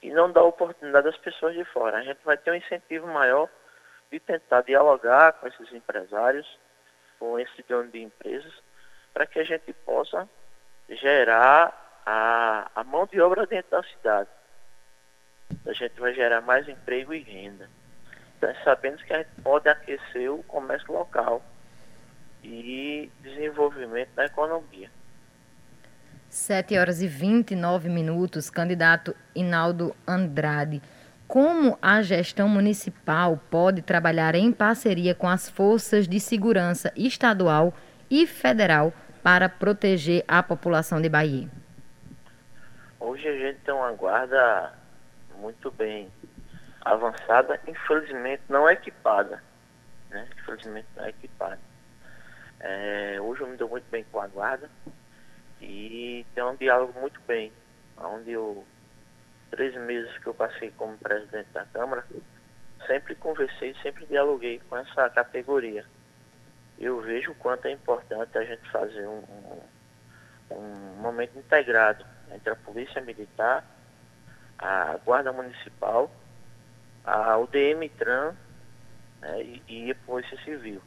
e 0.00 0.10
não 0.10 0.32
dá 0.32 0.42
oportunidade 0.42 1.08
às 1.08 1.18
pessoas 1.18 1.54
de 1.54 1.62
fora. 1.66 1.98
A 1.98 2.02
gente 2.02 2.24
vai 2.24 2.38
ter 2.38 2.52
um 2.52 2.54
incentivo 2.54 3.06
maior 3.06 3.50
de 4.10 4.18
tentar 4.18 4.62
dialogar 4.62 5.34
com 5.34 5.48
esses 5.48 5.70
empresários, 5.70 6.58
com 7.18 7.38
esse 7.38 7.62
dono 7.68 7.90
de 7.90 8.00
empresas, 8.00 8.54
para 9.12 9.26
que 9.26 9.40
a 9.40 9.44
gente 9.44 9.74
possa 9.74 10.26
gerar 10.88 12.00
a, 12.06 12.70
a 12.76 12.82
mão 12.82 13.04
de 13.04 13.20
obra 13.20 13.46
dentro 13.46 13.72
da 13.72 13.82
cidade. 13.82 14.30
A 15.66 15.72
gente 15.74 16.00
vai 16.00 16.14
gerar 16.14 16.40
mais 16.40 16.66
emprego 16.66 17.12
e 17.12 17.18
renda. 17.18 17.68
Então, 18.42 18.52
sabemos 18.64 19.00
que 19.04 19.12
a 19.12 19.18
gente 19.18 19.30
pode 19.40 19.68
aquecer 19.68 20.28
o 20.28 20.42
comércio 20.42 20.92
local 20.92 21.40
e 22.42 23.08
desenvolvimento 23.20 24.08
da 24.16 24.24
economia. 24.24 24.90
7 26.28 26.76
horas 26.76 27.00
e 27.00 27.06
29 27.06 27.88
minutos, 27.88 28.50
candidato 28.50 29.14
Inaldo 29.32 29.94
Andrade. 30.08 30.82
Como 31.28 31.78
a 31.80 32.02
gestão 32.02 32.48
municipal 32.48 33.40
pode 33.48 33.80
trabalhar 33.80 34.34
em 34.34 34.50
parceria 34.50 35.14
com 35.14 35.28
as 35.28 35.48
forças 35.48 36.08
de 36.08 36.18
segurança 36.18 36.92
estadual 36.96 37.72
e 38.10 38.26
federal 38.26 38.92
para 39.22 39.48
proteger 39.48 40.24
a 40.26 40.42
população 40.42 41.00
de 41.00 41.08
Bahia? 41.08 41.48
Hoje 42.98 43.28
a 43.28 43.38
gente 43.38 43.60
tem 43.60 43.72
uma 43.72 43.92
guarda 43.92 44.72
muito 45.38 45.70
bem 45.70 46.10
avançada, 46.84 47.60
infelizmente 47.66 48.42
não 48.48 48.68
equipada. 48.68 49.42
Né? 50.10 50.28
Infelizmente 50.38 50.88
não 50.96 51.04
é 51.04 51.08
equipada. 51.10 51.58
É, 52.60 53.18
hoje 53.20 53.40
eu 53.40 53.48
me 53.48 53.56
dou 53.56 53.68
muito 53.68 53.88
bem 53.90 54.04
com 54.10 54.20
a 54.20 54.26
guarda 54.28 54.70
e 55.60 56.24
tem 56.34 56.44
um 56.44 56.54
diálogo 56.56 56.98
muito 57.00 57.20
bem, 57.26 57.52
onde 57.96 58.32
eu, 58.32 58.64
três 59.50 59.74
meses 59.74 60.16
que 60.18 60.26
eu 60.26 60.34
passei 60.34 60.70
como 60.72 60.96
presidente 60.98 61.48
da 61.52 61.64
Câmara, 61.66 62.04
sempre 62.86 63.14
conversei, 63.14 63.74
sempre 63.82 64.06
dialoguei 64.06 64.60
com 64.68 64.76
essa 64.76 65.08
categoria. 65.10 65.84
Eu 66.78 67.00
vejo 67.00 67.30
o 67.30 67.34
quanto 67.36 67.66
é 67.66 67.72
importante 67.72 68.36
a 68.36 68.44
gente 68.44 68.68
fazer 68.70 69.06
um, 69.06 69.22
um, 70.50 70.56
um 70.56 70.96
momento 71.00 71.38
integrado 71.38 72.04
entre 72.32 72.50
a 72.50 72.56
Polícia 72.56 73.00
Militar, 73.00 73.64
a 74.58 74.96
Guarda 75.04 75.32
Municipal, 75.32 76.10
a 77.04 77.36
UDM 77.38 77.88
Tran 77.98 78.34
né, 79.20 79.42
e, 79.42 79.62
e 79.68 79.90
a 79.90 79.94
Polícia 80.06 80.38
Civil. 80.44 80.80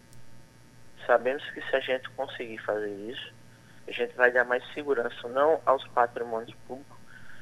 Sabemos 1.06 1.44
que 1.52 1.62
se 1.62 1.76
a 1.76 1.80
gente 1.80 2.10
conseguir 2.12 2.58
fazer 2.60 2.94
isso, 3.10 3.34
a 3.88 3.92
gente 3.92 4.16
vai 4.16 4.32
dar 4.32 4.44
mais 4.44 4.64
segurança 4.74 5.28
não 5.28 5.62
aos 5.66 5.88
patrimônios 5.90 6.56
públicos, 6.68 6.98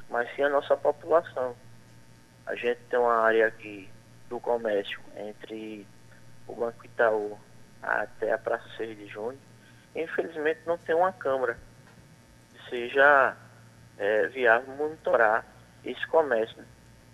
mas 0.10 0.34
sim 0.36 0.44
à 0.44 0.50
nossa 0.50 0.76
população. 0.76 1.56
A 2.46 2.56
gente 2.56 2.80
tem 2.90 3.00
uma 3.00 3.22
área 3.22 3.48
aqui 3.48 3.90
do 4.30 4.40
comércio 4.40 5.00
entre 5.16 5.88
o 6.48 6.56
Banco 6.56 6.86
Itaú 6.86 7.40
até 7.82 8.34
a 8.34 8.38
Praça 8.38 8.68
6 8.76 8.98
de 8.98 9.08
Junho. 9.08 9.40
Infelizmente 9.96 10.62
não 10.66 10.78
tem 10.78 10.96
uma 10.96 11.14
câmara 11.14 11.58
que 12.52 12.70
seja 12.70 13.38
é, 13.98 14.28
viável 14.28 14.76
monitorar 14.76 15.46
esse 15.86 16.06
comércio, 16.08 16.64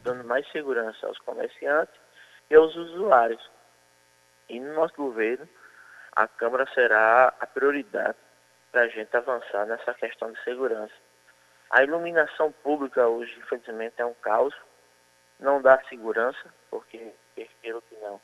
dando 0.09 0.23
mais 0.23 0.49
segurança 0.51 1.05
aos 1.05 1.19
comerciantes 1.19 1.93
e 2.49 2.55
aos 2.55 2.75
usuários. 2.75 3.47
E 4.49 4.59
no 4.59 4.73
nosso 4.73 4.95
governo, 4.95 5.47
a 6.15 6.27
Câmara 6.27 6.65
será 6.73 7.27
a 7.39 7.45
prioridade 7.45 8.17
para 8.71 8.81
a 8.81 8.87
gente 8.87 9.15
avançar 9.15 9.67
nessa 9.67 9.93
questão 9.93 10.31
de 10.31 10.43
segurança. 10.43 10.93
A 11.69 11.83
iluminação 11.83 12.51
pública 12.51 13.07
hoje, 13.07 13.37
infelizmente, 13.37 13.93
é 13.99 14.05
um 14.05 14.15
caos, 14.15 14.55
não 15.39 15.61
dá 15.61 15.79
segurança, 15.87 16.51
porque, 16.71 17.13
pelo 17.61 17.81
que 17.83 17.95
não, 17.97 18.19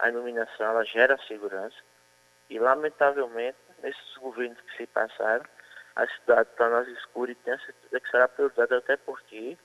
a 0.00 0.08
iluminação 0.08 0.66
ela 0.66 0.84
gera 0.84 1.16
segurança. 1.28 1.76
E, 2.50 2.58
lamentavelmente, 2.58 3.58
nesses 3.80 4.16
governos 4.16 4.60
que 4.62 4.76
se 4.76 4.86
passaram, 4.88 5.44
a 5.94 6.06
cidade 6.08 6.48
está 6.50 6.68
nas 6.68 6.88
escuras 6.88 7.36
e 7.36 7.44
certeza 7.44 8.00
que 8.00 8.10
será 8.10 8.26
prioridade, 8.26 8.74
até 8.74 8.96
porque, 8.96 9.56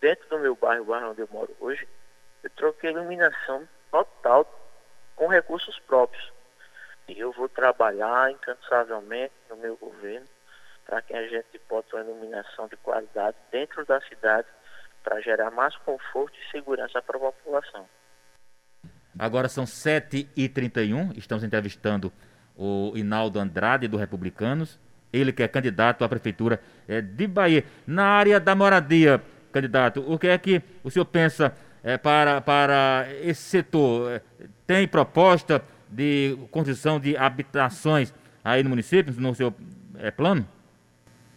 dentro 0.00 0.28
do 0.28 0.38
meu 0.38 0.54
bairro, 0.56 0.82
o 0.82 0.86
bairro 0.86 1.10
onde 1.10 1.20
eu 1.20 1.28
moro 1.30 1.54
hoje, 1.60 1.86
eu 2.42 2.50
troquei 2.50 2.90
iluminação 2.90 3.66
total 3.90 4.46
com 5.14 5.26
recursos 5.28 5.78
próprios. 5.80 6.32
E 7.08 7.18
eu 7.18 7.32
vou 7.32 7.48
trabalhar 7.48 8.30
incansavelmente 8.30 9.32
no 9.48 9.56
meu 9.56 9.76
governo 9.76 10.26
para 10.84 11.02
que 11.02 11.14
a 11.14 11.26
gente 11.26 11.58
possa 11.68 11.96
uma 11.96 12.04
iluminação 12.04 12.68
de 12.68 12.76
qualidade 12.76 13.36
dentro 13.50 13.84
da 13.84 14.00
cidade 14.02 14.46
para 15.02 15.20
gerar 15.20 15.50
mais 15.50 15.76
conforto 15.78 16.36
e 16.36 16.50
segurança 16.50 17.00
para 17.02 17.16
a 17.16 17.20
população. 17.20 17.88
Agora 19.18 19.48
são 19.48 19.64
7h31, 19.64 21.16
estamos 21.16 21.42
entrevistando 21.42 22.12
o 22.56 22.92
Inaldo 22.94 23.38
Andrade, 23.38 23.88
do 23.88 23.96
Republicanos, 23.96 24.78
ele 25.12 25.32
que 25.32 25.42
é 25.42 25.48
candidato 25.48 26.04
à 26.04 26.08
Prefeitura 26.08 26.60
é, 26.88 27.00
de 27.00 27.26
Bahia. 27.26 27.64
Na 27.86 28.06
área 28.06 28.38
da 28.38 28.54
moradia, 28.54 29.22
candidato, 29.56 30.04
o 30.06 30.18
que 30.18 30.28
é 30.28 30.36
que 30.36 30.62
o 30.84 30.90
senhor 30.90 31.06
pensa 31.06 31.54
é, 31.82 31.96
para, 31.96 32.40
para 32.42 33.06
esse 33.22 33.40
setor? 33.40 34.20
Tem 34.66 34.86
proposta 34.86 35.62
de 35.88 36.36
construção 36.50 37.00
de 37.00 37.16
habitações 37.16 38.12
aí 38.44 38.62
no 38.62 38.68
município, 38.68 39.14
no 39.18 39.34
seu 39.34 39.54
é, 39.98 40.10
plano? 40.10 40.46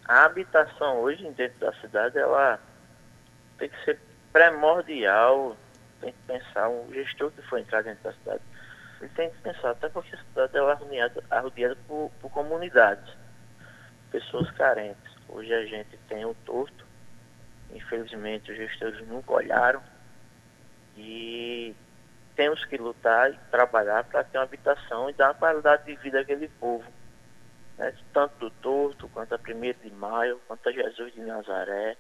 A 0.05 0.25
habitação 0.25 0.97
hoje 0.97 1.23
dentro 1.31 1.59
da 1.59 1.71
cidade, 1.73 2.17
ela 2.17 2.59
tem 3.57 3.69
que 3.69 3.85
ser 3.85 3.99
primordial, 4.33 5.55
tem 6.01 6.11
que 6.11 6.19
pensar, 6.27 6.67
um 6.67 6.91
gestor 6.93 7.31
que 7.31 7.41
for 7.43 7.59
entrar 7.59 7.83
dentro 7.83 8.03
da 8.03 8.13
cidade, 8.13 8.41
ele 8.99 9.09
tem 9.15 9.29
que 9.29 9.37
pensar, 9.37 9.71
até 9.71 9.87
porque 9.87 10.13
a 10.13 10.19
cidade 10.19 10.57
é 10.57 11.11
arrodeada, 11.29 11.77
por, 11.87 12.11
por 12.19 12.29
comunidades, 12.31 13.13
pessoas 14.11 14.49
carentes. 14.51 15.09
Hoje 15.29 15.53
a 15.53 15.65
gente 15.65 15.95
tem 16.09 16.25
o 16.25 16.33
torto, 16.45 16.88
infelizmente 17.73 18.51
os 18.51 18.57
gestores 18.57 19.07
nunca 19.07 19.33
olharam 19.33 19.81
e 20.97 21.75
temos 22.35 22.63
que 22.65 22.77
lutar 22.77 23.31
e 23.31 23.37
trabalhar 23.51 24.03
para 24.05 24.23
ter 24.23 24.37
uma 24.37 24.43
habitação 24.43 25.09
e 25.09 25.13
dar 25.13 25.27
uma 25.27 25.33
qualidade 25.35 25.85
de 25.85 25.95
vida 25.95 26.21
àquele 26.21 26.47
povo. 26.47 26.89
Né? 27.77 27.93
Tanto 28.13 28.37
do 28.37 28.49
Torto, 28.49 29.09
quanto 29.09 29.35
a 29.35 29.37
1 29.37 29.87
de 29.87 29.91
Maio, 29.93 30.41
quanto 30.47 30.69
a 30.69 30.71
Jesus 30.71 31.13
de 31.13 31.21
Nazaré. 31.21 31.97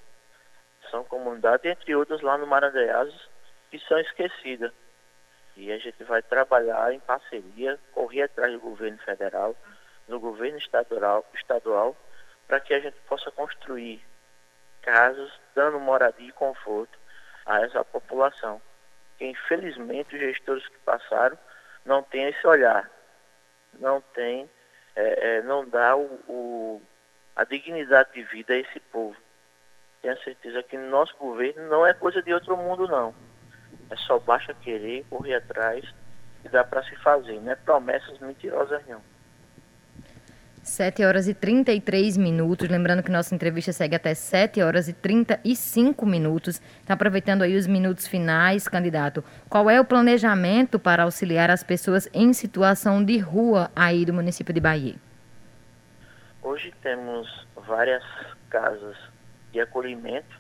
São 0.89 1.03
comunidades, 1.03 1.65
entre 1.65 1.95
outras, 1.95 2.21
lá 2.21 2.37
no 2.37 2.47
Maranhães, 2.47 3.13
que 3.69 3.79
são 3.79 3.99
esquecidas. 3.99 4.71
E 5.55 5.71
a 5.71 5.77
gente 5.77 6.03
vai 6.05 6.21
trabalhar 6.21 6.93
em 6.93 6.99
parceria, 6.99 7.77
correr 7.91 8.23
atrás 8.23 8.53
do 8.53 8.59
governo 8.59 8.97
federal, 8.99 9.55
do 10.07 10.19
governo 10.19 10.57
estadual, 10.57 11.25
estadual 11.35 11.95
para 12.47 12.59
que 12.59 12.73
a 12.73 12.79
gente 12.79 12.97
possa 13.07 13.29
construir 13.31 14.01
casas 14.81 15.31
dando 15.55 15.79
moradia 15.79 16.29
e 16.29 16.31
conforto 16.31 16.97
a 17.45 17.61
essa 17.61 17.83
população 17.83 18.61
que 19.19 19.25
infelizmente 19.25 20.15
os 20.15 20.21
gestores 20.21 20.65
que 20.67 20.77
passaram 20.79 21.37
não 21.85 22.01
têm 22.01 22.29
esse 22.29 22.47
olhar, 22.47 22.89
não 23.77 24.01
tem, 24.01 24.49
é, 24.95 25.37
é, 25.37 25.41
não 25.41 25.67
dá 25.67 25.95
o, 25.95 26.05
o, 26.27 26.81
a 27.35 27.43
dignidade 27.43 28.13
de 28.13 28.23
vida 28.23 28.53
a 28.53 28.57
esse 28.57 28.79
povo. 28.79 29.15
Tenho 30.01 30.17
certeza 30.23 30.63
que 30.63 30.77
no 30.77 30.89
nosso 30.89 31.15
governo 31.17 31.67
não 31.67 31.85
é 31.85 31.93
coisa 31.93 32.21
de 32.21 32.33
outro 32.33 32.55
mundo 32.55 32.87
não. 32.87 33.13
É 33.91 33.95
só 33.97 34.17
basta 34.17 34.53
querer, 34.53 35.05
correr 35.09 35.35
atrás 35.35 35.83
e 36.45 36.49
dá 36.49 36.63
para 36.63 36.83
se 36.83 36.95
fazer, 36.97 37.39
não 37.41 37.51
é 37.51 37.55
promessas 37.55 38.17
mentirosas 38.19 38.85
não. 38.87 39.03
7 40.69 41.03
horas 41.03 41.27
e 41.27 41.33
33 41.33 42.15
minutos. 42.15 42.69
Lembrando 42.69 43.03
que 43.03 43.11
nossa 43.11 43.33
entrevista 43.33 43.73
segue 43.73 43.95
até 43.95 44.13
7 44.13 44.61
horas 44.61 44.87
e 44.87 44.93
35 44.93 46.05
minutos. 46.05 46.61
Está 46.79 46.93
aproveitando 46.93 47.41
aí 47.41 47.57
os 47.57 47.67
minutos 47.67 48.07
finais, 48.07 48.67
candidato. 48.67 49.23
Qual 49.49 49.69
é 49.69 49.81
o 49.81 49.85
planejamento 49.85 50.79
para 50.79 51.03
auxiliar 51.03 51.49
as 51.49 51.63
pessoas 51.63 52.07
em 52.13 52.31
situação 52.33 53.03
de 53.03 53.17
rua 53.17 53.71
aí 53.75 54.05
do 54.05 54.13
município 54.13 54.53
de 54.53 54.59
Bahia? 54.59 54.95
Hoje 56.41 56.73
temos 56.81 57.27
várias 57.55 58.03
casas 58.49 58.95
de 59.51 59.59
acolhimento 59.59 60.39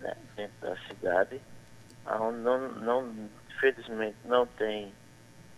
né, 0.00 0.16
dentro 0.34 0.54
da 0.60 0.76
cidade, 0.88 1.40
onde 2.06 2.38
não, 2.38 2.68
não, 2.72 3.14
infelizmente 3.50 4.16
não 4.24 4.46
tem 4.46 4.92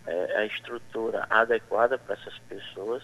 é, 0.06 0.38
a 0.38 0.46
estrutura 0.46 1.26
adequada 1.30 1.96
para 1.96 2.14
essas 2.14 2.38
pessoas 2.40 3.02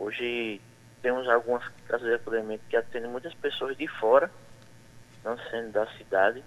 Hoje 0.00 0.58
temos 1.02 1.28
algumas 1.28 1.62
casas 1.86 2.08
de 2.08 2.14
acolhimento 2.14 2.64
que 2.70 2.76
atendem 2.76 3.10
muitas 3.10 3.34
pessoas 3.34 3.76
de 3.76 3.86
fora, 3.86 4.30
não 5.22 5.36
sendo 5.50 5.72
da 5.72 5.86
cidade. 5.98 6.42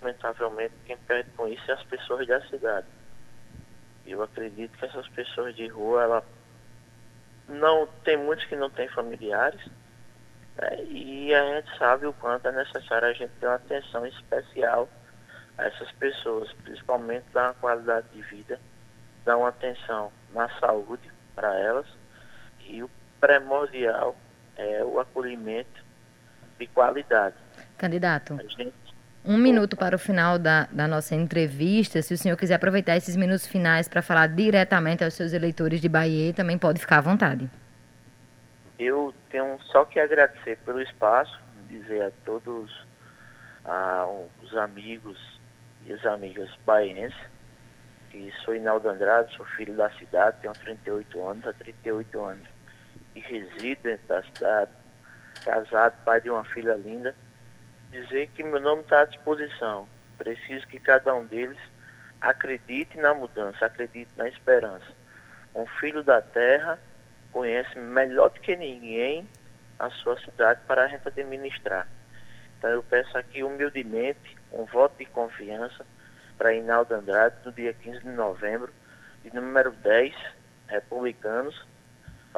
Lamentavelmente, 0.00 0.72
quem 0.86 0.96
perde 0.96 1.30
com 1.32 1.46
isso 1.46 1.70
é 1.70 1.74
as 1.74 1.82
pessoas 1.82 2.26
da 2.26 2.40
cidade. 2.48 2.86
Eu 4.06 4.22
acredito 4.22 4.78
que 4.78 4.86
essas 4.86 5.06
pessoas 5.08 5.54
de 5.54 5.66
rua, 5.68 6.02
ela 6.02 6.24
não 7.46 7.86
tem 8.02 8.16
muitos 8.16 8.46
que 8.46 8.56
não 8.56 8.70
têm 8.70 8.88
familiares, 8.88 9.60
né? 10.56 10.84
e 10.84 11.34
a 11.34 11.54
gente 11.54 11.76
sabe 11.76 12.06
o 12.06 12.14
quanto 12.14 12.48
é 12.48 12.52
necessário 12.52 13.08
a 13.08 13.12
gente 13.12 13.32
ter 13.38 13.46
uma 13.46 13.56
atenção 13.56 14.06
especial 14.06 14.88
a 15.58 15.66
essas 15.66 15.92
pessoas, 15.92 16.50
principalmente 16.64 17.26
dar 17.30 17.48
uma 17.48 17.54
qualidade 17.54 18.08
de 18.08 18.22
vida, 18.22 18.58
dar 19.26 19.36
uma 19.36 19.50
atenção 19.50 20.10
na 20.32 20.48
saúde 20.58 21.12
para 21.34 21.54
elas 21.58 21.97
e 22.68 22.82
o 22.82 22.90
primordial 23.20 24.14
é 24.56 24.84
o 24.84 25.00
acolhimento 25.00 25.82
de 26.58 26.66
qualidade. 26.68 27.36
Candidato. 27.76 28.38
Gente... 28.56 28.74
Um 29.24 29.36
minuto 29.36 29.76
para 29.76 29.96
o 29.96 29.98
final 29.98 30.38
da, 30.38 30.68
da 30.70 30.86
nossa 30.88 31.14
entrevista. 31.14 32.00
Se 32.02 32.14
o 32.14 32.18
senhor 32.18 32.36
quiser 32.36 32.54
aproveitar 32.54 32.96
esses 32.96 33.16
minutos 33.16 33.46
finais 33.46 33.88
para 33.88 34.00
falar 34.00 34.28
diretamente 34.28 35.04
aos 35.04 35.14
seus 35.14 35.32
eleitores 35.32 35.80
de 35.80 35.88
Bahia, 35.88 36.32
também 36.32 36.56
pode 36.56 36.80
ficar 36.80 36.98
à 36.98 37.00
vontade. 37.00 37.48
Eu 38.78 39.12
tenho 39.30 39.58
só 39.72 39.84
que 39.84 39.98
agradecer 39.98 40.56
pelo 40.64 40.80
espaço, 40.80 41.38
dizer 41.68 42.02
a 42.02 42.10
todos 42.24 42.70
os 44.42 44.56
amigos 44.56 45.18
e 45.84 45.92
as 45.92 46.06
amigas 46.06 46.48
baienses 46.64 47.18
que 48.10 48.32
sou 48.42 48.54
Inaldo 48.54 48.88
Andrade, 48.88 49.36
sou 49.36 49.44
filho 49.44 49.76
da 49.76 49.90
cidade, 49.90 50.38
tenho 50.40 50.54
38 50.54 51.28
anos, 51.28 51.46
há 51.46 51.52
38 51.52 52.24
anos 52.24 52.57
e 53.18 53.20
resido 53.20 53.82
dentro 53.82 54.06
da 54.06 54.22
cidade, 54.22 54.70
casado, 55.44 56.04
pai 56.04 56.20
de 56.20 56.30
uma 56.30 56.44
filha 56.44 56.74
linda, 56.74 57.14
dizer 57.90 58.28
que 58.28 58.42
meu 58.42 58.60
nome 58.60 58.82
está 58.82 59.00
à 59.00 59.04
disposição. 59.04 59.88
Preciso 60.16 60.66
que 60.68 60.78
cada 60.78 61.14
um 61.14 61.26
deles 61.26 61.58
acredite 62.20 62.96
na 62.98 63.14
mudança, 63.14 63.66
acredite 63.66 64.10
na 64.16 64.28
esperança. 64.28 64.86
Um 65.54 65.66
filho 65.66 66.02
da 66.02 66.20
terra 66.20 66.78
conhece 67.32 67.78
melhor 67.78 68.30
do 68.30 68.40
que 68.40 68.56
ninguém 68.56 69.28
a 69.78 69.90
sua 69.90 70.18
cidade 70.20 70.60
para 70.66 70.84
a 70.84 70.88
gente 70.88 71.06
administrar. 71.06 71.88
Então 72.58 72.70
eu 72.70 72.82
peço 72.82 73.16
aqui 73.16 73.42
humildemente 73.42 74.36
um 74.52 74.64
voto 74.64 74.96
de 74.98 75.04
confiança 75.06 75.86
para 76.36 76.54
Inaldo 76.54 76.94
Andrade 76.94 77.36
no 77.44 77.52
dia 77.52 77.72
15 77.72 78.00
de 78.00 78.08
novembro, 78.08 78.72
de 79.22 79.34
número 79.34 79.70
10, 79.72 80.14
republicanos, 80.68 81.66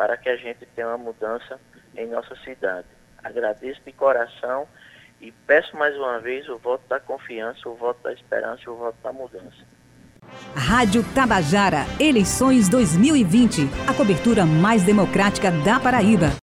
para 0.00 0.16
que 0.16 0.30
a 0.30 0.36
gente 0.36 0.64
tenha 0.74 0.88
uma 0.88 0.96
mudança 0.96 1.60
em 1.94 2.06
nossa 2.06 2.34
cidade. 2.36 2.86
Agradeço 3.22 3.82
de 3.84 3.92
coração 3.92 4.66
e 5.20 5.30
peço 5.30 5.76
mais 5.76 5.94
uma 5.94 6.18
vez 6.18 6.48
o 6.48 6.56
voto 6.56 6.82
da 6.88 6.98
confiança, 6.98 7.68
o 7.68 7.74
voto 7.74 8.02
da 8.02 8.10
esperança 8.10 8.62
e 8.66 8.70
o 8.70 8.76
voto 8.76 8.96
da 9.02 9.12
mudança. 9.12 9.62
Rádio 10.56 11.04
Tabajara, 11.14 11.84
eleições 12.00 12.66
2020, 12.70 13.68
a 13.86 13.92
cobertura 13.92 14.46
mais 14.46 14.82
democrática 14.82 15.50
da 15.50 15.78
Paraíba. 15.78 16.30